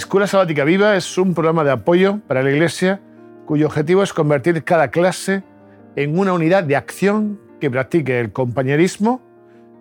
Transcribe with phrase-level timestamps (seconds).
[0.00, 3.02] Escuela Sabática Viva es un programa de apoyo para la Iglesia
[3.44, 5.42] cuyo objetivo es convertir cada clase
[5.94, 9.20] en una unidad de acción que practique el compañerismo,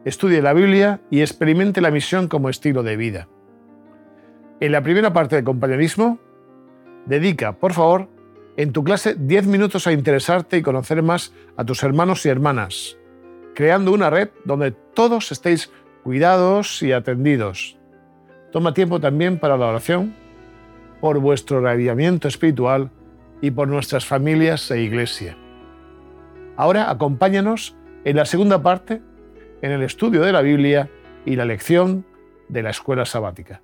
[0.04, 3.30] estudie la Biblia y experimente la misión como estilo de vida.
[4.60, 6.20] En la primera parte del compañerismo,
[7.06, 8.10] dedica, por favor,
[8.58, 12.98] en tu clase 10 minutos a interesarte y conocer más a tus hermanos y hermanas,
[13.56, 15.72] creando una red donde todos estéis
[16.04, 17.79] cuidados y atendidos.
[18.52, 20.16] Toma tiempo también para la oración,
[21.02, 22.90] por vuestro radiamiento espiritual
[23.42, 25.38] y por nuestras familias e iglesia.
[26.58, 29.02] Ahora acompáñanos en la segunda parte,
[29.62, 30.90] en el estudio de la Biblia
[31.26, 32.06] y la lección
[32.48, 33.62] de la escuela sabática.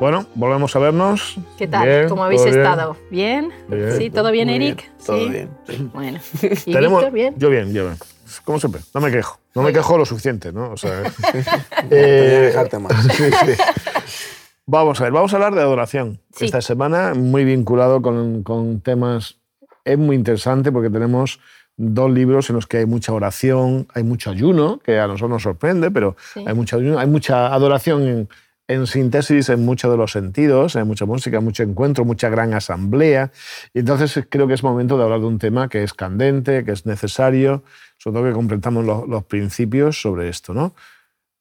[0.00, 1.40] Bueno, volvemos a vernos.
[1.56, 2.08] ¿Qué tal?
[2.08, 2.96] ¿Cómo habéis estado?
[3.10, 3.50] ¿Bien?
[3.98, 4.10] ¿Sí?
[4.10, 4.88] ¿Todo bien, Eric?
[5.04, 5.50] Todo bien.
[5.92, 6.20] Bueno.
[6.42, 7.34] ¿Y Víctor, bien?
[7.36, 7.96] Yo bien, yo bien.
[8.44, 9.40] Como siempre, no me quejo.
[9.56, 10.70] No me quejo lo suficiente, ¿no?
[10.70, 11.02] O sea,
[11.90, 12.92] eh, dejarte más.
[14.66, 16.20] Vamos a ver, vamos a hablar de adoración.
[16.38, 19.38] Esta semana, muy vinculado con, con temas.
[19.82, 21.40] Es muy interesante porque tenemos
[21.78, 25.42] dos libros en los que hay mucha oración, hay mucho ayuno, que a nosotros nos
[25.42, 28.28] sorprende, pero hay mucho ayuno, hay mucha adoración en,
[28.68, 33.32] en síntesis en muchos de los sentidos, hay mucha música, mucho encuentro, mucha gran asamblea.
[33.72, 36.72] Y entonces creo que es momento de hablar de un tema que es candente, que
[36.72, 37.64] es necesario,
[37.96, 40.52] sobre todo que completamos los, principios sobre esto.
[40.52, 40.74] ¿no?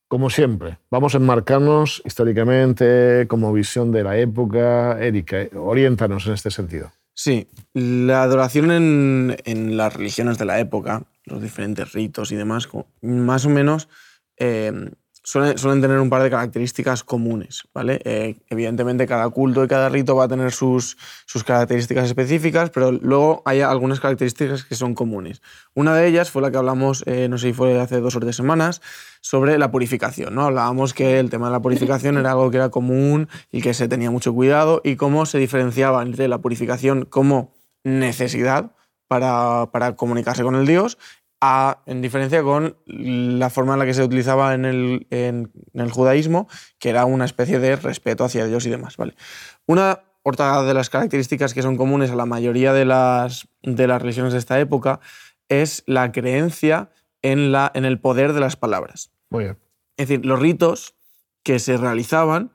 [0.07, 4.97] Como siempre, vamos a enmarcarnos históricamente como visión de la época.
[4.99, 6.93] Erika, oriéntanos en este sentido.
[7.13, 12.69] Sí, la adoración en, en las religiones de la época, los diferentes ritos y demás,
[13.01, 13.89] más o menos
[14.37, 14.91] eh,
[15.27, 17.67] suelen, tener un par de características comunes.
[17.73, 17.99] ¿vale?
[18.05, 22.93] Eh, evidentemente, cada culto y cada rito va a tener sus, sus características específicas, pero
[22.93, 25.41] luego hay algunas características que son comunes.
[25.73, 28.21] Una de ellas fue la que hablamos, eh, no sé si fue hace dos o
[28.21, 28.81] tres semanas,
[29.19, 30.33] sobre la purificación.
[30.33, 30.45] ¿no?
[30.45, 33.89] Hablábamos que el tema de la purificación era algo que era común y que se
[33.89, 38.71] tenía mucho cuidado y cómo se diferenciaba entre la purificación como necesidad
[39.09, 40.97] para, para, comunicarse con el Dios
[41.41, 46.47] en diferencia con la forma en la que se utilizaba en el, en, el, judaísmo,
[46.79, 48.97] que era una especie de respeto hacia Dios y demás.
[48.97, 49.15] ¿vale?
[49.65, 54.01] Una otra de las características que son comunes a la mayoría de las, de las
[54.01, 54.99] religiones de esta época
[55.47, 56.89] es la creencia
[57.21, 59.11] en, la, en el poder de las palabras.
[59.97, 60.95] Es decir, los ritos
[61.43, 62.51] que se realizaban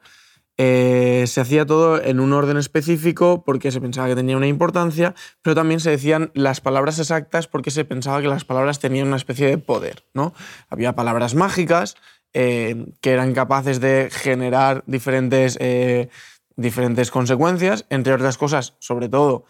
[0.59, 5.15] eh, se hacía todo en un orden específico porque se pensaba que tenía una importancia,
[5.41, 9.17] pero también se decían las palabras exactas porque se pensaba que las palabras tenían una
[9.17, 10.05] especie de poder.
[10.15, 10.35] ¿no?
[10.69, 11.97] Había palabras mágicas
[12.35, 16.09] eh, que eran capaces de generar diferentes, eh,
[16.57, 19.45] diferentes consecuencias, entre otras cosas, sobre todo,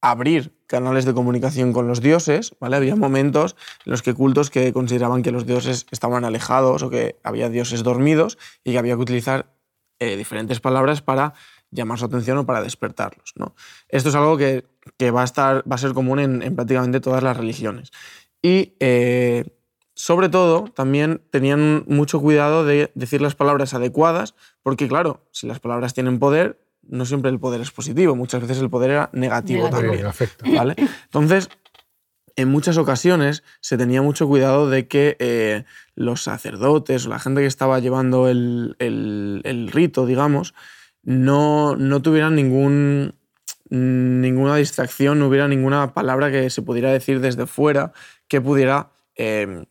[0.00, 2.76] abrir canales de comunicación con los dioses, ¿vale?
[2.76, 7.16] Había momentos en los que cultos que consideraban que los dioses estaban alejados o que
[7.24, 9.57] había dioses dormidos y que había que utilizar
[10.00, 11.34] eh, diferentes palabras para
[11.70, 13.32] llamar su atención o para despertarlos.
[13.36, 13.54] ¿no?
[13.88, 14.64] Esto es algo que,
[15.10, 17.90] va, a estar, va a ser común en, prácticamente todas las religiones.
[18.42, 19.44] Y eh,
[19.94, 25.58] sobre todo también tenían mucho cuidado de decir las palabras adecuadas, porque claro, si las
[25.58, 29.68] palabras tienen poder, no siempre el poder es positivo, muchas veces el poder era negativo,
[29.68, 30.06] también.
[30.54, 30.76] ¿vale?
[31.04, 31.50] Entonces,
[32.38, 35.64] en muchas ocasiones se tenía mucho cuidado de que eh,
[35.96, 40.54] los sacerdotes o la gente que estaba llevando el, rito, digamos,
[41.02, 43.16] no, no tuvieran ningún,
[43.70, 47.92] ninguna distracción, no hubiera ninguna palabra que se pudiera decir desde fuera
[48.28, 49.64] que pudiera em,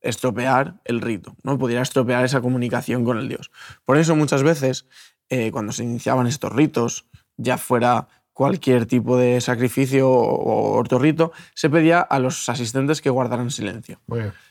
[0.00, 1.56] estropear el rito, ¿no?
[1.56, 3.52] pudiera estropear esa comunicación con el Dios.
[3.84, 4.86] Por eso muchas veces,
[5.28, 7.06] eh, cuando se iniciaban estos ritos,
[7.36, 8.08] ya fuera
[8.38, 13.98] cualquier tipo de sacrificio o ortorrito, se pedía a los asistentes que guardaran silencio.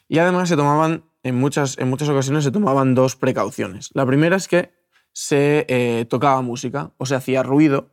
[0.10, 3.90] Y además se tomaban, en muchas, en muchas ocasiones se tomaban dos precauciones.
[3.94, 4.74] La primera es que
[5.14, 7.92] se eh, tocaba música o se hacía ruido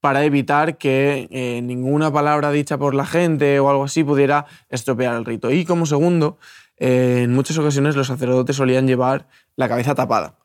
[0.00, 5.16] para evitar que eh, ninguna palabra dicha por la gente o algo así pudiera estropear
[5.16, 5.50] el rito.
[5.50, 6.38] Y como segundo,
[6.76, 9.26] eh, en muchas ocasiones los sacerdotes solían llevar
[9.56, 10.38] la cabeza tapada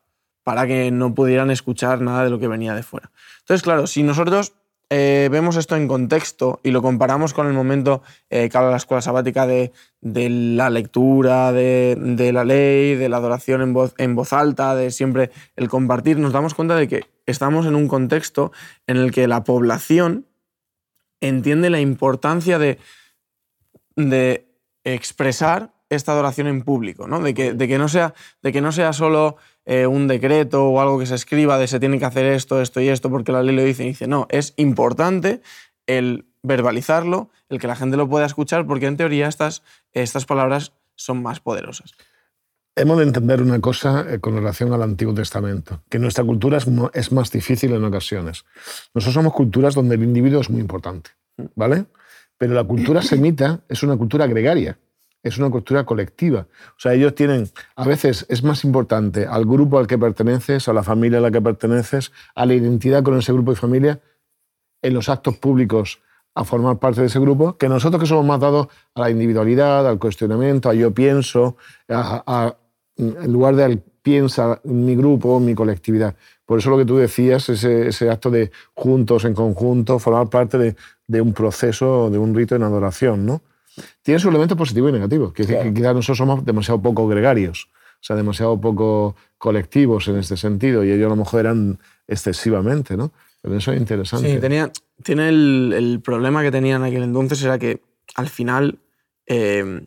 [0.44, 3.12] para que no pudieran escuchar nada de lo que venía de fuera.
[3.42, 4.54] Entonces, claro, si nosotros
[4.94, 8.76] eh, vemos esto en contexto y lo comparamos con el momento eh, que habla la
[8.76, 9.72] escuela sabática de,
[10.02, 15.32] la lectura, de, la ley, de la adoración en voz, en voz alta, de siempre
[15.56, 18.52] el compartir, nos damos cuenta de que estamos en un contexto
[18.86, 20.26] en el que la población
[21.22, 22.78] entiende la importancia de,
[23.96, 24.46] de
[24.84, 27.22] expresar esta adoración en público, ¿no?
[27.22, 30.82] de, que, de, que no sea, de que no sea solo eh, un decreto o
[30.82, 33.44] algo que se escriba de se tiene que hacer esto, esto y esto porque la
[33.44, 33.84] ley lo dice.
[33.84, 35.42] Y dice, no, es importante
[35.88, 39.64] el verbalizarlo, el que la gente lo pueda escuchar, porque en teoría estas,
[39.94, 41.94] estas palabras son más poderosas.
[42.76, 46.58] Hemos de entender una cosa eh, con relación al Antiguo Testamento, que nuestra cultura
[46.94, 48.46] es, más difícil en ocasiones.
[48.94, 51.12] Nosotros somos culturas donde el individuo es muy importante,
[51.56, 51.86] ¿vale?
[52.38, 54.80] Pero la cultura semita es una cultura gregaria,
[55.24, 56.48] es una cultura colectiva.
[56.70, 60.74] O sea, ellos tienen, a veces es más importante al grupo al que perteneces, a
[60.74, 64.00] la familia a la que perteneces, a la identidad con ese grupo de familia,
[64.82, 66.02] en los actos públicos
[66.34, 69.88] a formar parte de ese grupo, que nosotros que somos más dados a la individualidad,
[69.88, 71.58] al cuestionamiento, a yo pienso,
[71.90, 72.56] a,
[72.96, 76.16] en lugar de al piensa mi grupo, mi colectividad.
[76.46, 80.58] Por eso lo que tú decías, ese, ese acto de juntos, en conjunto, formar parte
[80.58, 80.76] de,
[81.08, 83.42] de, un proceso, de un rito en adoración, ¿no?
[84.02, 88.04] Tiene sus elementos positivos y negativos, que, que quizás nosotros somos demasiado poco gregarios, o
[88.04, 93.12] sea, demasiado poco colectivos en este sentido, y ellos a lo mejor eran excesivamente, ¿no?
[93.42, 94.34] Pero eso es interesante.
[94.34, 94.72] Sí, tenía,
[95.04, 97.82] tiene el, el problema que tenían aquel entonces era que
[98.16, 98.80] al final
[99.26, 99.86] eh,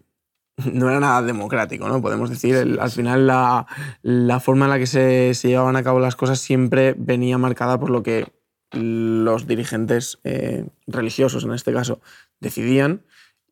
[0.72, 2.00] no era nada democrático, ¿no?
[2.00, 3.66] Podemos decir, al final la,
[4.02, 7.78] la, forma en la que se, se, llevaban a cabo las cosas siempre venía marcada
[7.78, 8.26] por lo que
[8.70, 12.00] los dirigentes eh, religiosos, en este caso,
[12.40, 13.02] decidían.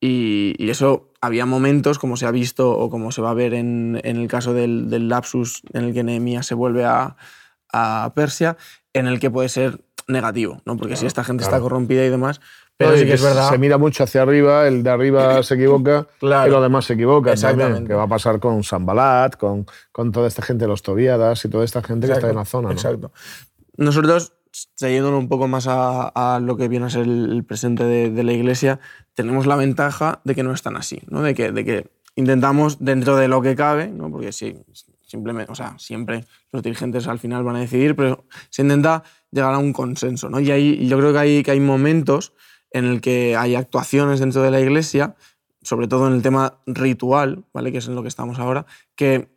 [0.05, 3.55] Y, y, eso había momentos, como se ha visto o como se va a ver
[3.55, 7.17] en, en el caso del, del, lapsus en el que Nehemías se vuelve a,
[7.73, 8.57] a Persia,
[8.93, 10.77] en el que puede ser negativo, ¿no?
[10.77, 12.41] Porque si esta gente está corrompida y demás,
[12.77, 13.51] pero sí que es verdad.
[13.51, 17.39] Se mira mucho hacia arriba, el de arriba se equivoca y los demás se equivocan
[17.39, 17.87] también.
[17.87, 21.49] Que va a pasar con Sambalat, con, con toda esta gente de los Tobiadas y
[21.49, 22.69] toda esta gente que está en la zona.
[22.69, 22.73] ¿no?
[22.73, 23.13] Exacto.
[23.77, 28.33] Nosotros, siguiendo un poco más a, lo que viene a ser el presente de, la
[28.33, 28.81] iglesia,
[29.15, 31.23] tenemos la ventaja de que no están así, ¿no?
[31.23, 34.11] De, que, de que intentamos, dentro de lo que cabe, ¿no?
[34.11, 34.57] porque sí,
[35.03, 39.55] simplemente, o sea, siempre los dirigentes al final van a decidir, pero se intenta llegar
[39.55, 40.29] a un consenso.
[40.29, 40.41] ¿no?
[40.41, 42.33] Y ahí, yo creo que hay, que hay momentos
[42.71, 45.17] en el que hay actuaciones dentro de la iglesia,
[45.63, 47.73] sobre todo en el tema ritual, ¿vale?
[47.73, 49.29] que es en lo que estamos ahora, que,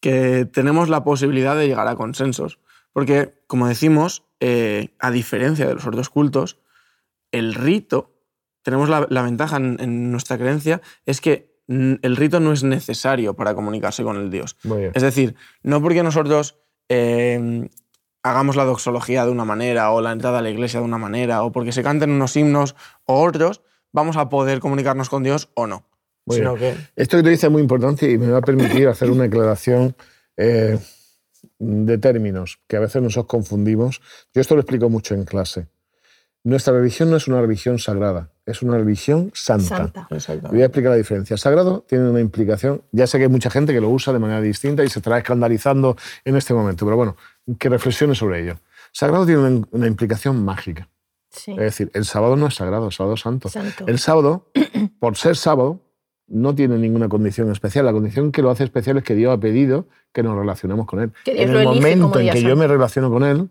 [0.00, 2.58] que tenemos la posibilidad de llegar a consensos.
[2.92, 6.58] Porque, como decimos, eh, a diferencia de los otros cultos,
[7.30, 8.17] el rito,
[8.68, 14.02] tenemos la, ventaja en, nuestra creencia, es que el rito no es necesario para comunicarse
[14.02, 14.58] con el Dios.
[14.92, 16.58] Es decir, no porque nosotros
[16.90, 17.66] eh,
[18.22, 21.44] hagamos la doxología de una manera o la entrada a la iglesia de una manera
[21.44, 22.76] o porque se canten unos himnos
[23.06, 25.86] o otros, vamos a poder comunicarnos con Dios o no.
[26.94, 29.96] Esto que te dice es muy importante y me va a permitir hacer una aclaración
[30.36, 30.78] eh,
[31.58, 34.02] de términos que a veces nosotros confundimos.
[34.34, 35.68] Yo esto lo explico mucho en clase.
[36.44, 40.08] Nuestra religión no es una religión sagrada, es una religión santa.
[40.50, 41.36] Voy a explicar la diferencia.
[41.36, 44.40] Sagrado tiene una implicación, ya sé que hay mucha gente que lo usa de manera
[44.40, 47.16] distinta y se estará escandalizando en este momento, pero bueno,
[47.58, 48.58] que reflexione sobre ello.
[48.92, 50.88] Sagrado tiene una, implicación mágica.
[51.46, 53.50] Es decir, el sábado no es sagrado, el sábado es santo.
[53.86, 54.50] El sábado,
[54.98, 55.80] por ser sábado,
[56.26, 57.84] no tiene ninguna condición especial.
[57.84, 61.00] La condición que lo hace especial es que Dios ha pedido que nos relacionemos con
[61.00, 61.12] Él.
[61.26, 63.50] en el momento en que yo me relaciono con Él,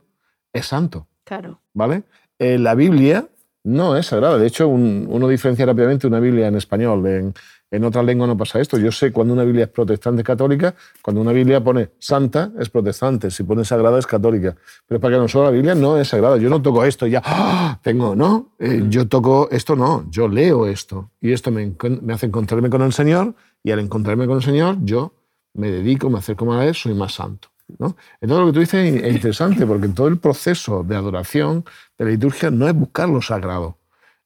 [0.53, 1.07] es santo.
[1.23, 1.61] Claro.
[1.73, 2.03] ¿Vale?
[2.39, 3.27] Eh, la Biblia
[3.67, 4.37] no es sagrada.
[4.37, 7.05] De hecho, uno diferencia rápidamente una Biblia en español.
[7.05, 7.33] En,
[7.69, 8.77] en otra lengua no pasa esto.
[8.77, 12.69] Yo sé cuando una Biblia es protestante es católica, cuando una Biblia pone santa es
[12.69, 14.55] protestante, si pone sagrada es católica.
[14.87, 16.37] Pero para que nosotros la Biblia no es sagrada.
[16.37, 17.79] Yo no toco esto y ya ¡ah!
[17.83, 18.53] tengo, ¿no?
[18.57, 20.05] Eh, yo toco esto, no.
[20.09, 21.11] Yo leo esto.
[21.19, 24.77] Y esto me, me, hace encontrarme con el Señor y al encontrarme con el Señor
[24.81, 25.13] yo
[25.53, 27.49] me dedico, me acerco más a Él, soy más santo.
[27.79, 27.95] ¿No?
[28.21, 31.65] Entonces lo que tú dices es interesante porque en todo el proceso de adoración,
[31.97, 33.77] de la liturgia, no es buscar lo sagrado,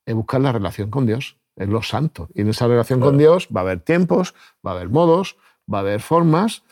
[0.05, 2.29] es buscar la relación con Dios es lo santo.
[2.33, 4.33] Y en esa relación con Dios va a haber tiempos,
[4.65, 5.37] va a haber modos,
[5.71, 6.63] va a haber formas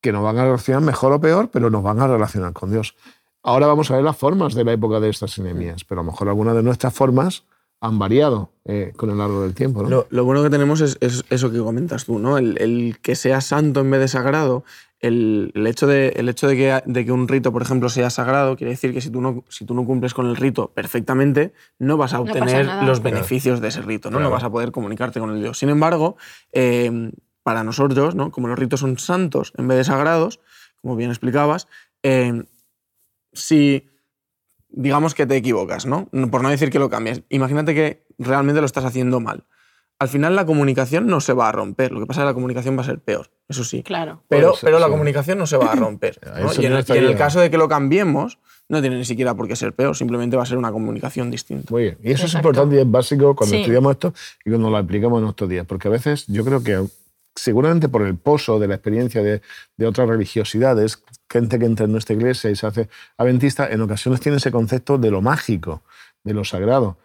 [0.00, 2.96] que nos van a relacionar mejor o peor, pero nos van a relacionar con Dios.
[3.42, 6.10] Ahora vamos a ver las formas de la época de estas enemías, pero a lo
[6.10, 7.44] mejor algunas de nuestras formas
[7.80, 9.82] han variado eh, con el largo del tiempo.
[9.82, 10.06] ¿no?
[10.08, 12.38] Lo, bueno que tenemos es, eso que comentas tú, ¿no?
[12.38, 14.64] El, el, que sea santo en vez de sagrado
[15.02, 18.56] el, hecho, de, el hecho de, que, de, que, un rito, por ejemplo, sea sagrado,
[18.56, 21.96] quiere decir que si tú no, si tú no cumples con el rito perfectamente, no
[21.96, 24.20] vas a obtener los beneficios de ese rito, ¿no?
[24.20, 25.58] no vas a poder comunicarte con el Dios.
[25.58, 26.16] Sin embargo,
[26.52, 27.10] em,
[27.42, 28.30] para nosotros, ¿no?
[28.30, 30.38] como los ritos son santos en vez de sagrados,
[30.80, 31.66] como bien explicabas,
[32.04, 32.44] em,
[33.32, 33.90] si
[34.68, 36.08] digamos que te equivocas, ¿no?
[36.30, 39.44] por no decir que lo cambies, imagínate que realmente lo estás haciendo mal
[40.02, 41.92] al final la comunicación no se va a romper.
[41.92, 43.84] Lo que pasa es que la comunicación va a ser peor, eso sí.
[43.84, 44.24] Claro.
[44.26, 46.18] Pero, pero la comunicación no se va a romper.
[46.58, 49.74] Y, en, el caso de que lo cambiemos, no tiene ni siquiera por qué ser
[49.74, 51.68] peor, simplemente va a ser una comunicación distinta.
[51.70, 51.98] Muy bien.
[52.02, 54.12] Y eso es importante y es básico cuando estudiamos esto
[54.44, 55.66] y cuando lo aplicamos en nuestros días.
[55.66, 56.84] Porque a veces yo creo que
[57.36, 59.40] seguramente por el pozo de la experiencia de,
[59.76, 64.20] de, otras religiosidades, gente que entra en nuestra iglesia y se hace adventista, en ocasiones
[64.20, 65.82] tiene ese concepto de lo mágico,
[66.24, 66.98] de lo sagrado.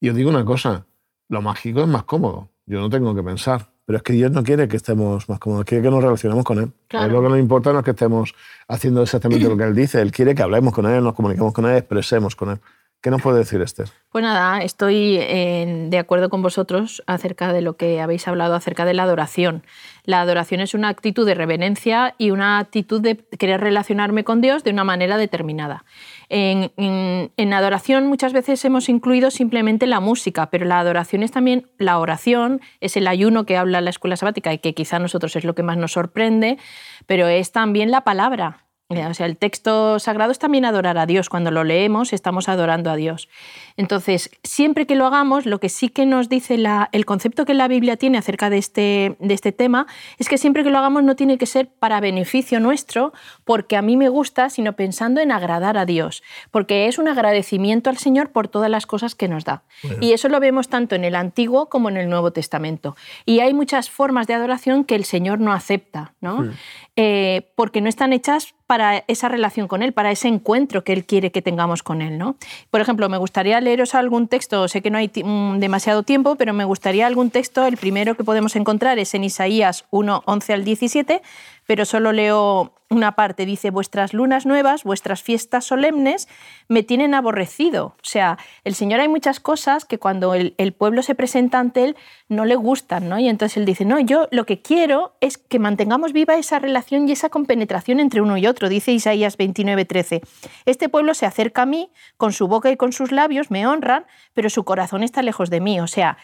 [0.00, 0.86] Y os digo una cosa,
[1.28, 4.42] lo mágico es más cómodo, yo no tengo que pensar, pero es que Dios no
[4.42, 6.72] quiere que estemos más cómodos, quiere que nos relacionemos con Él.
[7.10, 8.34] Lo que nos importa no es que estemos
[8.68, 11.64] haciendo exactamente lo que Él dice, Él quiere que hablemos con Él, nos comuniquemos con
[11.66, 12.60] Él, expresemos con Él.
[13.00, 13.88] ¿Qué nos puede decir Esther?
[14.10, 18.92] Pues nada, estoy de acuerdo con vosotros acerca de lo que habéis hablado acerca de
[18.92, 19.62] la adoración.
[20.02, 24.64] La adoración es una actitud de reverencia y una actitud de querer relacionarme con Dios
[24.64, 25.84] de una manera determinada.
[26.28, 31.70] En, en, adoración muchas veces hemos incluido simplemente la música, pero la adoración es también
[31.78, 35.36] la oración, es el ayuno que habla la escuela sabática y que quizá a nosotros
[35.36, 36.58] es lo que más nos sorprende,
[37.06, 38.67] pero es también la palabra.
[38.90, 41.28] O sea, el texto sagrado es también adorar a Dios.
[41.28, 43.28] Cuando lo leemos, estamos adorando a Dios.
[43.76, 47.52] Entonces, siempre que lo hagamos, lo que sí que nos dice la, el concepto que
[47.52, 51.02] la Biblia tiene acerca de este, de este tema es que siempre que lo hagamos
[51.02, 53.12] no tiene que ser para beneficio nuestro,
[53.44, 57.90] porque a mí me gusta, sino pensando en agradar a Dios, porque es un agradecimiento
[57.90, 59.64] al Señor por todas las cosas que nos da.
[60.00, 62.96] Y eso lo vemos tanto en el Antiguo como en el Nuevo Testamento.
[63.26, 66.50] Y hay muchas formas de adoración que el Señor no acepta, ¿no?
[66.96, 71.06] Eh, porque no están hechas para esa relación con Él, para ese encuentro que Él
[71.06, 72.18] quiere que tengamos con Él.
[72.18, 72.36] ¿no?
[72.70, 76.52] Por ejemplo, me gustaría leeros algún texto, sé que no hay mm, demasiado tiempo, pero
[76.52, 80.64] me gustaría algún texto, el primero que podemos encontrar es en Isaías 1, 11 al
[80.64, 81.22] 17,
[81.68, 83.44] pero solo leo una parte.
[83.44, 86.26] Dice, vuestras lunas nuevas, vuestras fiestas solemnes
[86.66, 87.88] me tienen aborrecido.
[87.88, 91.96] O sea, el Señor hay muchas cosas que cuando el, pueblo se presenta ante Él
[92.30, 93.18] no le gustan, ¿no?
[93.18, 97.06] Y entonces Él dice, no, yo lo que quiero es que mantengamos viva esa relación
[97.06, 98.70] y esa compenetración entre uno y otro.
[98.70, 100.22] Dice Isaías 29, 13.
[100.64, 104.06] Este pueblo se acerca a mí, con su boca y con sus labios me honran,
[104.32, 105.80] pero su corazón está lejos de mí.
[105.80, 106.16] O sea,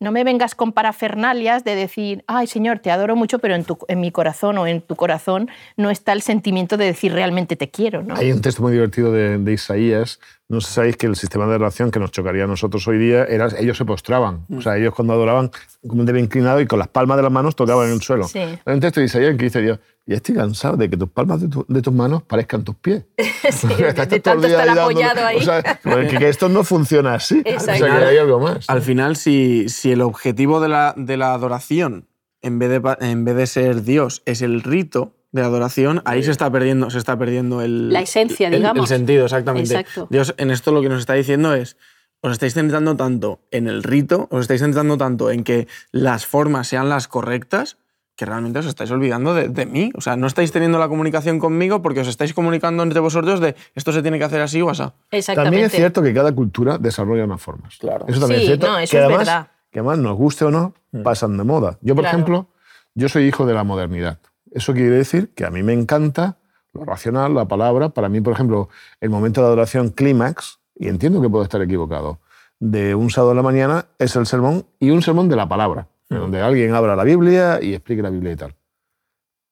[0.00, 3.78] no me vengas con parafernalias de decir, ay Señor, te adoro mucho, pero en, tu,
[3.88, 7.70] en mi corazón o en tu corazón no está el sentimiento de decir realmente te
[7.70, 8.02] quiero.
[8.02, 8.16] ¿no?
[8.16, 10.18] Hay un texto muy divertido de, de Isaías
[10.52, 12.98] no sé si sabéis que el sistema de adoración que nos chocaría a nosotros hoy
[12.98, 14.44] día era ellos se postraban.
[14.54, 15.50] O sea, ellos cuando adoraban,
[15.86, 18.28] como debe inclinado y con las palmas de las manos tocaban en el suelo.
[18.28, 18.40] Sí.
[18.40, 21.40] Hay un texto de Isaías que dice Dios, ya estoy cansado de que tus palmas
[21.40, 23.04] de, tus manos parezcan tus pies.
[23.50, 25.38] sí, de, tanto estar apoyado ahí.
[25.38, 27.42] O sea, que esto no funciona así.
[27.56, 28.68] O sea, que hay algo más.
[28.68, 32.08] Al final, si, si el objetivo de la, de la adoración,
[32.40, 36.30] en vez de, en vez de ser Dios, es el rito, de adoración, ahí se
[36.30, 38.90] está perdiendo, se está perdiendo el, la esencia, digamos.
[38.90, 39.86] El, sentido, exactamente.
[40.10, 41.78] Dios en esto lo que nos está diciendo es,
[42.20, 46.68] os estáis centrando tanto en el rito, os estáis centrando tanto en que las formas
[46.68, 47.78] sean las correctas,
[48.16, 49.90] que realmente os estáis olvidando de, mí.
[49.94, 53.56] O sea, no estáis teniendo la comunicación conmigo porque os estáis comunicando entre vosotros de
[53.74, 54.84] esto se tiene que hacer así o así.
[55.10, 55.34] Exactamente.
[55.34, 57.76] También es cierto que cada cultura desarrolla unas formas.
[57.78, 58.04] Claro.
[58.08, 58.66] Eso también es cierto.
[58.66, 59.48] No, eso es verdad.
[59.70, 61.02] Que además, nos guste o no, mm.
[61.02, 61.78] pasan de moda.
[61.80, 62.48] Yo, por ejemplo,
[62.94, 64.18] yo soy hijo de la modernidad.
[64.50, 66.36] Eso quiere decir que a mí me encanta
[66.74, 67.88] lo racional, la palabra.
[67.88, 68.68] Para mí, por ejemplo,
[69.00, 72.18] el momento de adoración clímax, y entiendo que puedo estar equivocado,
[72.60, 75.88] de un sábado de la mañana es el sermón y un sermón de la palabra,
[76.18, 78.54] donde alguien abra la Biblia y explique la Biblia y tal.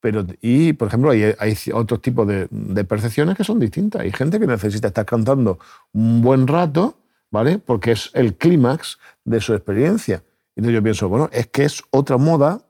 [0.00, 2.48] Pero, y, por ejemplo, hay, hay otros tipos de,
[2.84, 4.00] percepciones que son distintas.
[4.00, 5.58] Hay gente que necesita estar cantando
[5.92, 6.94] un buen rato,
[7.30, 7.58] ¿vale?
[7.58, 10.22] Porque es el clímax de su experiencia.
[10.56, 12.62] Entonces yo pienso, bueno, es que es otra moda,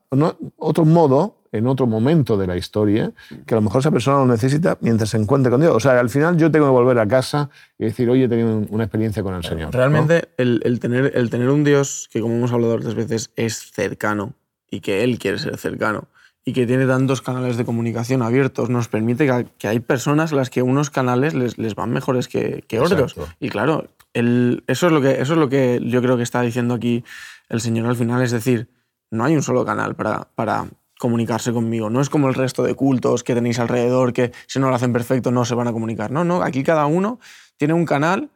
[0.56, 3.12] otro modo en otro momento de la historia,
[3.46, 5.74] que a lo mejor esa persona lo necesita mientras se encuentre con Dios.
[5.74, 8.64] O sea, al final yo tengo que volver a casa y decir, oye, he tenido
[8.70, 9.72] una experiencia con el Señor.
[9.72, 14.34] Realmente el, tener, el tener un Dios que, como hemos hablado otras veces, es cercano
[14.70, 16.08] y que Él quiere ser cercano
[16.44, 20.48] y que tiene tantos canales de comunicación abiertos, nos permite que, hay personas a las
[20.48, 23.14] que unos canales les, les van mejores que, que otros.
[23.40, 26.40] Y claro, el, eso, es lo que, eso es lo que yo creo que está
[26.40, 27.04] diciendo aquí
[27.48, 28.68] el Señor al final, es decir,
[29.10, 30.66] no hay un solo canal para, para
[31.00, 31.88] comunicarse conmigo.
[31.88, 34.92] No es como el resto de cultos que tenéis alrededor, que si no lo hacen
[34.92, 36.10] perfecto no se van a comunicar.
[36.10, 37.18] No, no, aquí cada uno
[37.56, 38.28] tiene un canal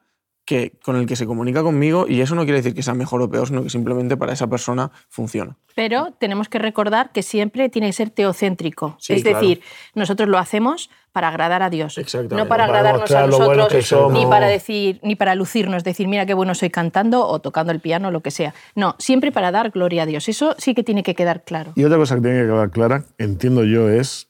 [0.45, 3.23] que, con el que se comunica conmigo y eso no quiere decir que sea mejor
[3.23, 5.57] o peor, sino que simplemente para esa persona funciona.
[5.75, 8.97] Pero tenemos que recordar que siempre tiene que ser teocéntrico.
[9.09, 9.63] es decir,
[9.95, 11.99] nosotros lo hacemos para agradar a Dios,
[12.31, 16.55] no para agradarnos a nosotros, ni para decir, ni para lucirnos, decir, mira qué bueno
[16.55, 18.53] soy cantando o tocando el piano, lo que sea.
[18.75, 20.29] No, siempre para dar gloria a Dios.
[20.29, 21.73] Eso sí que tiene que quedar claro.
[21.77, 24.29] Y otra cosa que tiene que quedar clara, entiendo yo, es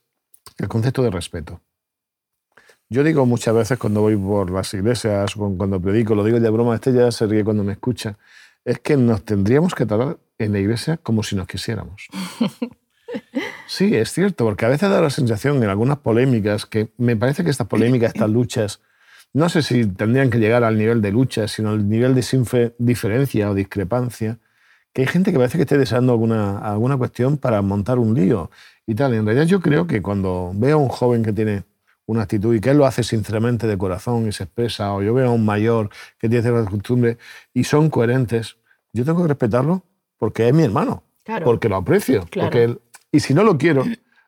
[0.59, 1.61] el concepto de respeto.
[2.91, 6.75] Yo digo muchas veces cuando voy por las iglesias, cuando predico, lo digo de broma,
[6.75, 8.19] este ya se ríe cuando me escucha,
[8.65, 12.09] es que nos tendríamos que tratar en la iglesia como si nos quisiéramos.
[13.67, 17.45] Sí, es cierto, porque a veces da la sensación en algunas polémicas que me parece
[17.45, 18.81] que estas polémicas, estas luchas,
[19.33, 23.51] no sé si tendrían que llegar al nivel de lucha, sino al nivel de diferencia
[23.51, 24.39] o discrepancia,
[24.93, 28.51] que hay gente que parece que esté deseando alguna, alguna cuestión para montar un lío
[28.87, 29.15] y tal.
[29.15, 31.65] En realidad yo creo que cuando veo a un joven que tiene
[32.07, 35.15] una actitud y que él lo hace sinceramente de corazón y se expresa, o yo
[35.15, 37.19] veo a un mayor que tiene ciertas costumbres
[37.53, 38.57] y son coherentes,
[38.93, 39.85] yo tengo que respetarlo
[40.19, 41.03] porque es mi hermano,
[41.45, 42.27] porque lo aprecio.
[42.33, 42.81] Porque él,
[43.11, 43.85] y si no lo quiero,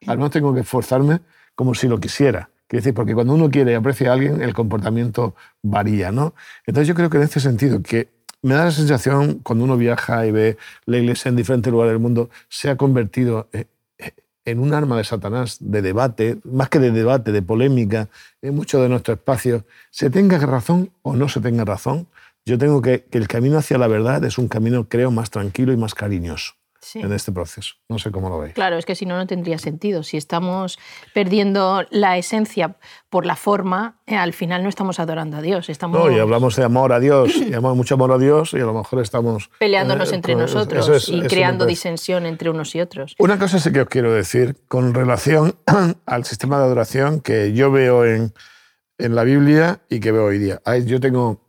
[0.06, 1.20] al menos tengo que esforzarme
[1.54, 2.50] como si lo quisiera.
[2.66, 6.34] Quiero decir, porque cuando uno quiere y aprecia a alguien, el comportamiento varía, ¿no?
[6.66, 8.08] Entonces yo creo que en este sentido, que
[8.42, 12.00] me da la sensación, cuando uno viaja y ve la iglesia en diferentes lugares del
[12.00, 13.66] mundo, se ha convertido eh,
[14.46, 18.08] en un arma de Satanás, de debate, más que de debate, de polémica,
[18.40, 22.08] en muchos de nuestros espacios, se tenga razón o no se tenga razón,
[22.46, 25.72] yo tengo que, que el camino hacia la verdad es un camino, creo, más tranquilo
[25.72, 26.54] y más cariñoso
[26.94, 27.74] en este proceso.
[27.88, 28.54] No sé cómo lo veis.
[28.54, 30.02] Claro, es que si no, no tendría sentido.
[30.02, 30.78] Si estamos
[31.14, 32.76] perdiendo la esencia
[33.10, 35.68] por la forma, eh, al final no estamos adorando a Dios.
[35.68, 35.98] Estamos...
[35.98, 38.64] No, y hablamos de amor a Dios, y amamos mucho amor a Dios, y a
[38.64, 39.50] lo mejor estamos...
[39.58, 43.14] Peleándonos eh, entre nosotros y creando disensión entre unos y otros.
[43.18, 45.56] Una cosa sí que os quiero decir con relación
[46.06, 48.32] al sistema de adoración que yo veo en,
[48.98, 50.60] en la Biblia y que veo hoy día.
[50.84, 51.46] Yo tengo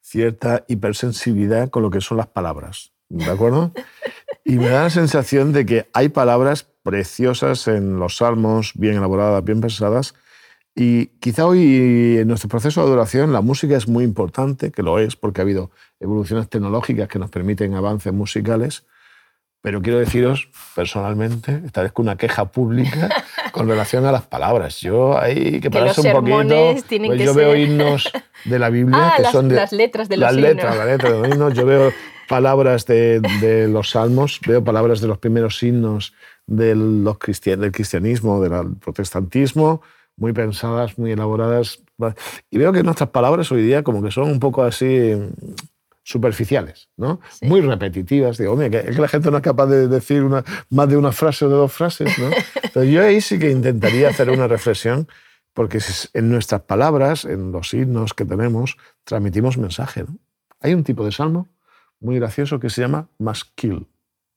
[0.00, 3.72] cierta hipersensibilidad con lo que son las palabras, ¿de acuerdo?
[4.50, 9.44] Y me da la sensación de que hay palabras preciosas en los salmos, bien elaboradas,
[9.44, 10.16] bien pensadas,
[10.74, 14.98] y quizá hoy en nuestro proceso de adoración la música es muy importante, que lo
[14.98, 18.86] es, porque ha habido evoluciones tecnológicas que nos permiten avances musicales,
[19.62, 23.08] pero quiero deciros personalmente, esta vez con una queja pública
[23.52, 24.80] con relación a las palabras.
[24.80, 26.74] Yo hay que pararse un poquito.
[27.06, 28.10] Pues yo veo himnos
[28.44, 31.12] de la Biblia ah, que son de las letras de los las letras, las letras
[31.12, 31.54] de los himnos.
[31.54, 31.92] Yo veo
[32.30, 36.14] palabras de, los salmos, veo palabras de los primeros himnos
[36.46, 39.82] de los del cristianismo, del protestantismo,
[40.16, 41.82] muy pensadas, muy elaboradas.
[42.48, 45.12] Y veo que nuestras palabras hoy día como que son un poco así
[46.04, 47.20] superficiales, ¿no?
[47.42, 48.38] Muy repetitivas.
[48.38, 50.96] Digo, mira, que, es que la gente no es capaz de decir una, más de
[50.96, 52.26] una frase o de dos frases, ¿no?
[52.62, 55.08] Entonces yo ahí sí que intentaría hacer una reflexión,
[55.52, 55.80] porque
[56.14, 60.16] en nuestras palabras, en los himnos que tenemos, transmitimos mensaje, ¿no?
[60.60, 61.48] Hay un tipo de salmo
[62.00, 63.86] muy gracioso que se llama Masquil.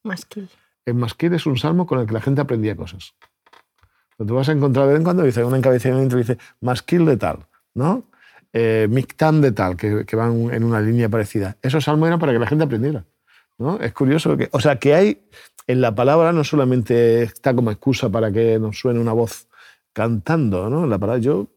[0.04, 0.50] Masquil.
[0.86, 3.16] El Masquil es un salmo con el que la gente aprendía cosas.
[4.18, 7.48] Tú vas a encontrar de vez en cuando dice un encabezamiento dice Masquil de tal,
[7.74, 8.06] ¿no?
[8.52, 11.58] Eh, Mictán de tal, que, que, van en una línea parecida.
[11.62, 13.04] Esos salmos eran para que la gente aprendiera.
[13.58, 13.80] ¿no?
[13.80, 15.26] Es curioso que, o sea, que hay
[15.68, 19.48] en la palabra no solamente está como excusa para que nos suene una voz
[19.94, 20.86] cantando, ¿no?
[20.86, 21.48] La palabra, yo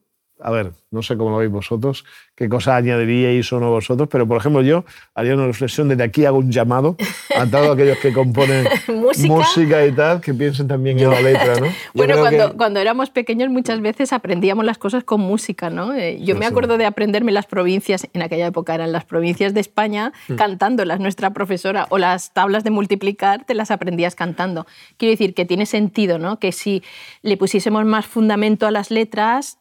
[0.40, 4.26] a ver, no sé cómo lo veis vosotros, qué cosas añadiríais o no vosotros, pero
[4.26, 6.96] por ejemplo yo haría una reflexión, desde aquí hago un llamado
[7.34, 9.86] a todos aquellos que componen ¿Música?
[9.86, 11.66] y tal, que piensen también en la letra, ¿no?
[11.94, 15.94] bueno, cuando, cuando, éramos pequeños muchas veces aprendíamos las cosas con música, ¿no?
[15.94, 19.60] Eh, yo me acuerdo de aprenderme las provincias, en aquella época eran las provincias de
[19.60, 20.34] España, mm.
[20.34, 24.66] cantándolas, nuestra profesora, o las tablas de multiplicar te las aprendías cantando.
[24.98, 26.38] Quiero decir que tiene sentido, ¿no?
[26.38, 26.82] Que si
[27.22, 29.58] le pusiésemos más fundamento a las letras,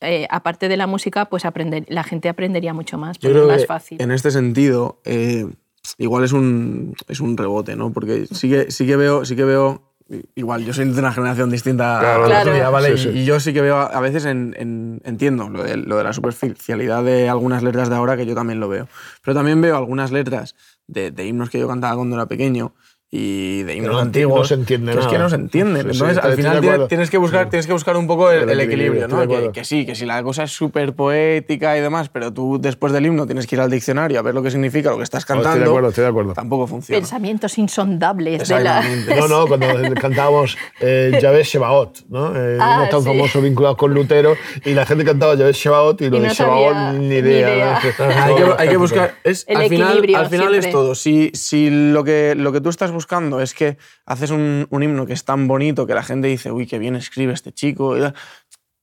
[0.00, 3.66] eh, aparte de la música, pues aprender, la gente aprendería mucho más, porque es más
[3.66, 4.00] fácil.
[4.00, 5.46] En este sentido, eh,
[5.98, 7.92] igual es un, es un rebote, ¿no?
[7.92, 9.90] Porque sí que, sí que veo, sí que veo
[10.34, 12.94] igual, yo soy de una generación distinta a la tuya, ¿vale?
[12.94, 17.04] Y, yo sí que veo, a veces en, entiendo lo de, lo de, la superficialidad
[17.04, 18.88] de algunas letras de ahora, que yo también lo veo.
[19.24, 22.74] Pero también veo algunas letras de, de himnos que yo cantaba cuando era pequeño
[23.12, 24.38] y de himnos antiguos.
[24.38, 25.90] No se entiende que Es que no se entienden.
[25.90, 29.52] Entonces, al final tienes que, buscar, tienes que buscar un poco el, equilibrio, ¿no?
[29.52, 33.06] Que, sí, que si la cosa es súper poética y demás, pero tú después del
[33.06, 35.50] himno tienes que ir al diccionario a ver lo que significa lo que estás cantando.
[35.50, 36.32] estoy de acuerdo, estoy de acuerdo.
[36.34, 37.00] Tampoco funciona.
[37.00, 38.82] Pensamientos insondables de la...
[39.16, 39.66] No, no, cuando
[40.00, 42.32] cantábamos eh, Yahvé Shebaot, ¿no?
[42.36, 46.20] Eh, ah, tan famoso vinculado con Lutero, y la gente cantaba Yahvé Shebaot y lo
[46.20, 47.80] de Shebaot ni idea.
[48.56, 49.16] hay, que, buscar...
[49.24, 50.94] Es, el al final, al final es todo.
[50.94, 52.99] Si, si lo, que, lo que tú estás buscando
[53.40, 56.78] es que haces un, himno que es tan bonito que la gente dice, uy, qué
[56.78, 57.96] bien escribe este chico,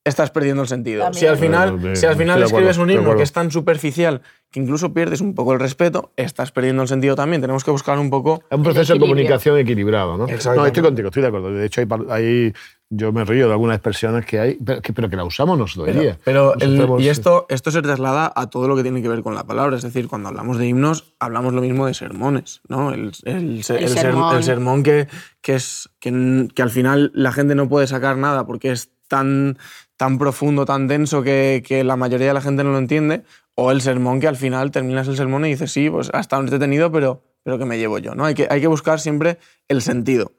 [0.08, 1.12] estás perdiendo el sentido.
[1.14, 4.94] Si al final, si al final escribes un himno que es tan superficial que incluso
[4.94, 7.42] pierdes un poco el respeto, estás perdiendo el sentido también.
[7.42, 8.42] Tenemos que buscar un poco...
[8.50, 10.26] Es un proceso de comunicación equilibrado, ¿no?
[10.28, 11.52] No, estoy contigo, estoy de acuerdo.
[11.52, 12.54] De hecho, hay,
[12.90, 15.96] yo me río de algunas expresiones que hay, pero que, pero que la usamos nosotros
[16.24, 16.54] Pero,
[17.00, 19.76] y esto, esto se traslada a todo lo que tiene que ver con la palabra.
[19.76, 22.94] Es decir, cuando hablamos de himnos, hablamos lo mismo de sermones, ¿no?
[22.94, 25.08] El, el, sermón, que,
[25.42, 29.58] que, es, que, que al final la gente no puede sacar nada porque es tan
[29.98, 33.24] tan profundo, tan denso que, que, la mayoría de la gente no lo entiende,
[33.56, 36.44] o el sermón que al final terminas el sermón y dices, sí, pues ha estado
[36.44, 38.14] entretenido, pero, pero que me llevo yo.
[38.14, 38.24] ¿no?
[38.24, 40.32] Hay, que, hay que buscar siempre el sentido.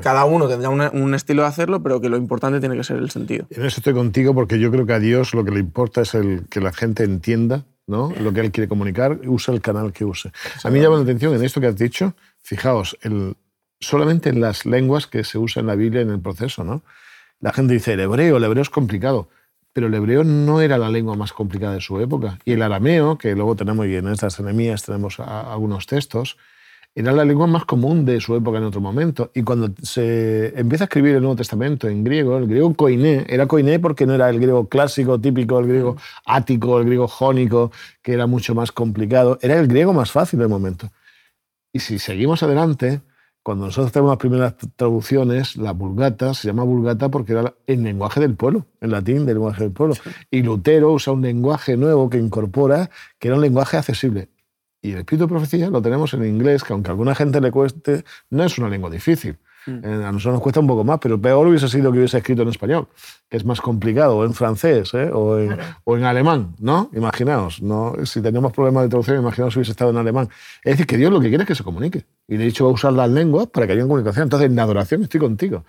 [0.00, 3.10] Cada uno tendrá un estilo de hacerlo, pero que lo importante tiene que ser el
[3.10, 3.46] sentido.
[3.50, 6.14] En eso estoy contigo porque yo creo que a Dios lo que le importa es
[6.14, 8.12] el, que la gente entienda ¿no?
[8.20, 10.32] lo que él quiere comunicar, usa el canal que use.
[10.64, 13.36] A mí llama la atención en esto que has dicho, fijaos, el,
[13.80, 16.64] solamente en las lenguas que se usa en la Biblia en el proceso.
[16.64, 16.82] ¿no?
[17.40, 19.28] La gente dice, el hebreo, el hebreo es complicado,
[19.72, 22.38] pero el hebreo no era la lengua más complicada de su época.
[22.44, 26.36] Y el arameo, que luego tenemos, y en estas enemías tenemos algunos textos,
[26.94, 29.30] era la lengua más común de su época en otro momento.
[29.34, 33.46] Y cuando se empieza a escribir el Nuevo Testamento en griego, el griego koiné, era
[33.46, 38.12] koiné porque no era el griego clásico, típico, el griego ático, el griego jónico, que
[38.12, 40.90] era mucho más complicado, era el griego más fácil del momento.
[41.72, 43.00] Y si seguimos adelante,
[43.42, 48.20] cuando nosotros tenemos las primeras traducciones, la vulgata se llama vulgata porque era el lenguaje
[48.20, 49.96] del pueblo, en latín del lenguaje del pueblo.
[50.30, 54.28] Y Lutero usa un lenguaje nuevo que incorpora, que era un lenguaje accesible.
[54.82, 57.52] Y el espíritu de profecía lo tenemos en inglés, que aunque a alguna gente le
[57.52, 59.38] cueste, no es una lengua difícil.
[59.66, 59.84] Mm.
[59.84, 62.42] Eh, a nosotros nos cuesta un poco más, pero peor hubiese sido que hubiese escrito
[62.42, 62.88] en español,
[63.30, 65.08] que es más complicado, o en francés, ¿eh?
[65.12, 66.90] o, en, o, en, alemán, ¿no?
[66.94, 67.94] Imaginaos, ¿no?
[68.04, 70.28] si teníamos problemas de traducción, imaginaos si hubiese estado en alemán.
[70.64, 72.04] Es decir, que Dios lo que quiere es que se comunique.
[72.26, 74.24] Y de hecho va a usar las lenguas para que haya comunicación.
[74.24, 75.64] Entonces, en la adoración estoy contigo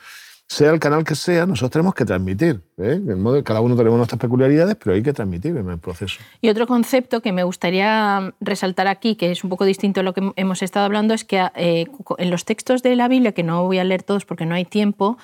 [0.48, 2.62] sea el canal que sea, nosotros tenemos que transmitir.
[2.78, 3.02] ¿eh?
[3.44, 6.20] cada uno tenemos nuestras peculiaridades, pero hay que transmitir en el proceso.
[6.42, 10.14] Y otro concepto que me gustaría resaltar aquí, que es un poco distinto a lo
[10.14, 13.64] que hemos estado hablando, es que eh, en los textos de la Biblia, que no
[13.64, 15.18] voy a leer todos porque no hay tiempo,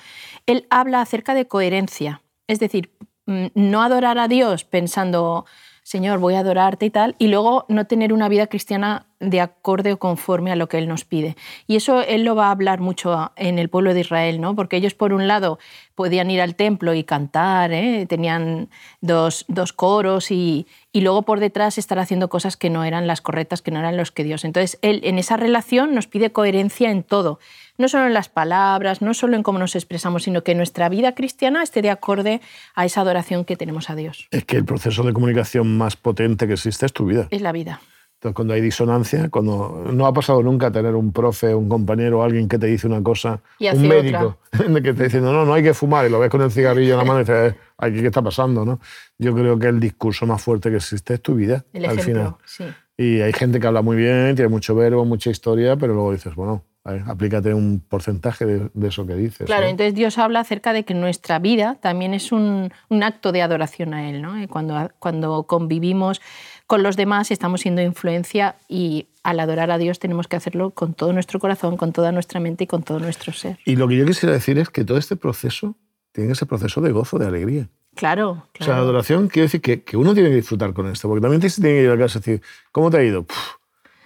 [0.46, 2.22] él habla acerca de coherencia.
[2.48, 2.90] Es decir,
[3.26, 5.46] mm, no adorar a Dios pensando,
[5.82, 9.92] Señor, voy a adorarte y tal, y luego no tener una vida cristiana de acorde
[9.92, 11.36] o conforme a lo que Él nos pide.
[11.66, 14.56] Y eso Él lo va a hablar mucho en el pueblo de Israel, ¿no?
[14.56, 15.58] porque ellos por un lado
[15.94, 18.06] podían ir al templo y cantar, ¿eh?
[18.06, 18.70] tenían
[19.02, 23.20] dos, dos coros y, y, luego por detrás estar haciendo cosas que no eran las
[23.20, 24.44] correctas, que no eran los que Dios.
[24.46, 27.38] Entonces Él en esa relación nos pide coherencia en todo,
[27.76, 31.14] no solo en las palabras, no solo en cómo nos expresamos, sino que nuestra vida
[31.14, 32.40] cristiana esté de acorde
[32.74, 34.28] a esa adoración que tenemos a Dios.
[34.30, 37.28] Es que el proceso de comunicación más potente que existe es tu vida.
[37.30, 37.80] Es la vida.
[38.20, 42.50] Entonces, cuando hay disonancia, cuando no ha pasado nunca tener un profe, un compañero, alguien
[42.50, 45.72] que te dice una cosa, un médico, que te dice, no, no, no hay que
[45.72, 48.66] fumar, y lo ves con el cigarrillo en la mano y dices, ¿qué está pasando?
[48.66, 48.78] ¿no?
[49.16, 52.34] Yo creo que el discurso más fuerte que existe es tu vida, al final.
[52.94, 56.34] Y hay gente que habla muy bien, tiene mucho verbo, mucha historia, pero luego dices,
[56.34, 56.62] bueno,
[57.06, 59.46] aplícate un porcentaje de, eso que dices.
[59.46, 63.42] Claro, entonces Dios habla acerca de que nuestra vida también es un, un acto de
[63.42, 64.34] adoración a Él, ¿no?
[64.48, 66.20] Cuando, cuando convivimos
[66.66, 70.94] con los demás estamos siendo influencia y al adorar a Dios tenemos que hacerlo con
[70.94, 73.58] todo nuestro corazón, con toda nuestra mente y con todo nuestro ser.
[73.64, 75.76] Y lo que yo quisiera decir es que todo este proceso
[76.12, 77.68] tiene ese proceso de gozo, de alegría.
[77.96, 81.08] Claro, O sea, la adoración quiere decir que, que, uno tiene que disfrutar con esto,
[81.08, 83.26] porque también se tiene que ir a casa y decir, ¿cómo te ha ido?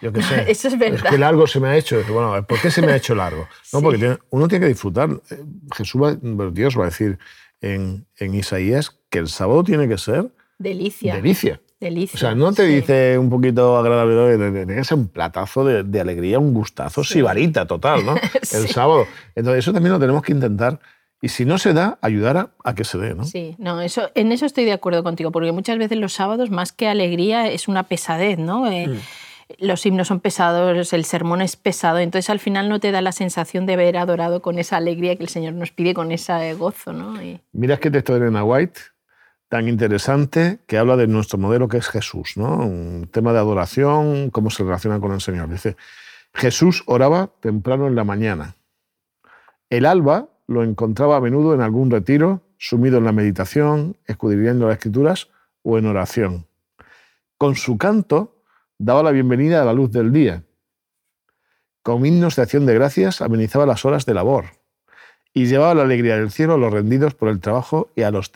[0.05, 0.45] Yo qué sé.
[0.51, 1.07] Eso es verdad.
[1.07, 2.03] Es que largo se me ha hecho.
[2.09, 3.49] Bueno, ¿por qué se me ha hecho largo?
[3.73, 5.09] No, porque uno tiene que disfrutar.
[5.75, 6.15] Jesús, va,
[6.51, 7.19] Dios va a decir
[7.63, 11.15] en, en Isaías que el sábado tiene que ser delicia.
[11.15, 11.61] Delicia.
[11.81, 12.17] Delicia.
[12.17, 16.39] O sea, no te dice un poquito agradable, tiene que ser un platazo de, alegría,
[16.39, 18.15] un gustazo, sibarita total, ¿no?
[18.53, 19.07] El sábado.
[19.35, 20.81] Entonces, eso también lo tenemos que intentar.
[21.21, 23.25] Y si no se da, ayudar a, que se dé, ¿no?
[23.25, 26.73] Sí, no, eso, en eso estoy de acuerdo contigo, porque muchas veces los sábados, más
[26.73, 28.71] que alegría, es una pesadez, ¿no?
[28.71, 28.99] Eh, mm.
[29.59, 33.13] Los himnos son pesados, el sermón es pesado, entonces al final no te da la
[33.13, 36.93] sensación de haber adorado con esa alegría que el Señor nos pide, con ese gozo,
[36.93, 37.15] ¿no?
[37.53, 38.81] Mira que texto de Elena White,
[39.49, 42.57] tan interesante que habla de nuestro modelo que es Jesús, ¿no?
[42.57, 45.51] Un tema de adoración, cómo se relaciona con el Señor.
[45.51, 45.77] Dice,
[46.33, 48.57] Jesús oraba temprano en la mañana.
[49.71, 54.79] El alba lo encontraba a menudo en algún retiro, sumido en la meditación, escudriñando las
[54.79, 55.29] escrituras
[55.63, 56.47] o en oración.
[57.39, 58.34] Con su canto
[58.79, 60.43] daba la bienvenida a la luz del día.
[61.83, 64.47] Con himnos de acción de gracias amenizaba las horas de labor
[65.33, 68.33] y llevaba la alegría del cielo a los rendidos por el trabajo y a los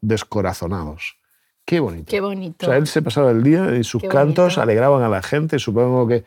[0.00, 1.16] descorazonados.
[1.64, 2.10] Qué bonito.
[2.10, 2.66] Qué bonito.
[2.66, 6.06] O sea, él se pasaba el día y sus cantos alegraban a la gente, supongo
[6.06, 6.24] que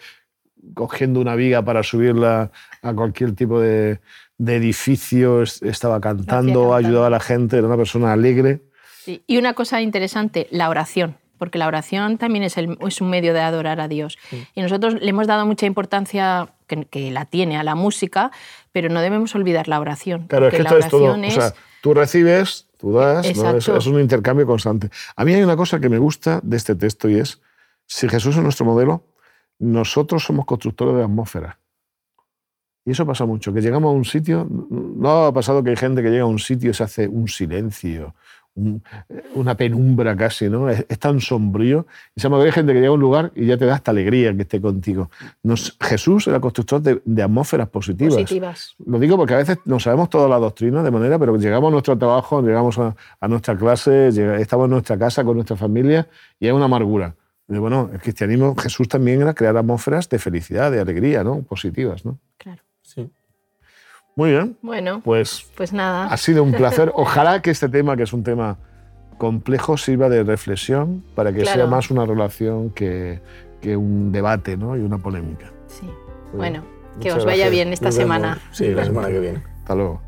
[0.74, 2.52] cogiendo una viga para subirla
[2.82, 4.00] a cualquier tipo de,
[4.40, 8.62] edificio, estaba cantando, ayudaba a la gente, era una persona alegre.
[9.06, 13.40] Y una cosa interesante, la oración porque la oración también es, es, un medio de
[13.40, 14.18] adorar a Dios.
[14.56, 18.32] Y nosotros le hemos dado mucha importancia, que, la tiene, a la música,
[18.72, 20.26] pero no debemos olvidar la oración.
[20.26, 21.14] Claro, es que esto es todo.
[21.14, 21.54] O sea,
[21.84, 24.90] tú recibes, tú das, es, un intercambio constante.
[25.16, 27.40] A mí hay una cosa que me gusta de este texto y es,
[27.86, 29.04] si Jesús es nuestro modelo,
[29.60, 31.60] nosotros somos constructores de atmósfera.
[32.86, 36.02] Y eso pasa mucho, que llegamos a un sitio, no ha pasado que hay gente
[36.02, 38.16] que llega a un sitio y se hace un silencio,
[38.56, 40.70] una penumbra casi, ¿no?
[40.70, 41.86] Es, tan sombrío.
[42.16, 44.34] Y se hay gente que llega a un lugar y ya te da esta alegría
[44.34, 45.10] que esté contigo.
[45.44, 48.14] Nos, Jesús era constructor de, atmósferas positivas.
[48.14, 48.76] positivas.
[48.86, 51.72] Lo digo porque a veces no sabemos toda la doctrina de manera, pero llegamos a
[51.72, 52.96] nuestro trabajo, llegamos a,
[53.28, 54.08] nuestra clase,
[54.40, 56.08] estamos en nuestra casa con nuestra familia
[56.40, 57.16] y hay una amargura.
[57.48, 61.42] De, bueno, el cristianismo, Jesús también era crear atmósferas de felicidad, de alegría, ¿no?
[61.44, 62.18] Positivas, ¿no?
[62.38, 62.64] Claro.
[62.82, 63.10] Sí.
[64.16, 64.58] Muy bien.
[64.62, 66.06] Bueno, Pues pues nada.
[66.08, 66.92] ha sido un placer.
[66.96, 68.58] Ojalá que este tema, que es un tema
[69.18, 73.22] complejo, sirva de reflexión para que sea más una relación que,
[73.62, 74.78] que un debate ¿no?
[74.78, 75.52] y una polémica.
[75.68, 75.86] Sí.
[75.86, 77.00] Muy Bueno, bien.
[77.02, 77.52] que Muchas os vaya gracias.
[77.52, 78.16] bien esta Nos vemos.
[78.16, 78.38] semana.
[78.52, 79.44] Sí, la semana que viene.
[79.60, 80.02] Hasta luego.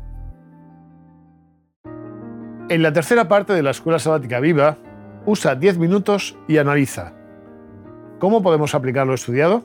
[2.70, 4.76] En la tercera parte de la Escuela Sabática Viva,
[5.26, 7.12] usa 10 minutos y analiza.
[8.18, 9.64] ¿Cómo podemos aplicar lo estudiado?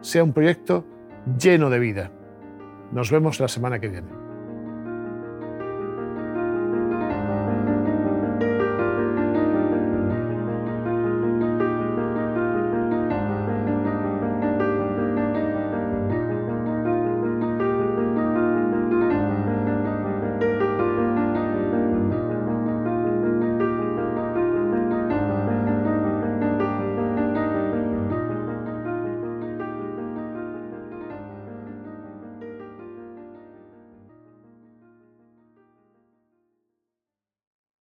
[0.00, 0.84] sea un proyecto
[1.38, 2.10] lleno de vida.
[2.92, 4.17] Nos vemos la semana que viene.